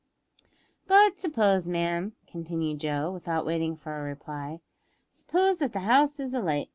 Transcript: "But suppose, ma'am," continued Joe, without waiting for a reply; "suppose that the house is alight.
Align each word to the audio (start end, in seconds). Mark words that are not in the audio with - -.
"But 0.87 1.19
suppose, 1.19 1.67
ma'am," 1.67 2.13
continued 2.25 2.79
Joe, 2.79 3.11
without 3.11 3.45
waiting 3.45 3.75
for 3.75 3.99
a 3.99 4.01
reply; 4.01 4.59
"suppose 5.11 5.59
that 5.59 5.73
the 5.73 5.81
house 5.81 6.19
is 6.19 6.33
alight. 6.33 6.69